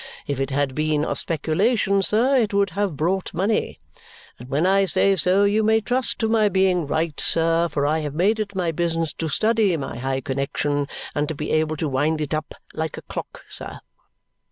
[0.25, 3.77] If it had been a speculation, sir, it would have brought money.
[4.39, 7.99] And when I say so, you may trust to my being right, sir, for I
[7.99, 11.87] have made it my business to study my high connexion and to be able to
[11.87, 13.79] wind it up like a clock, sir."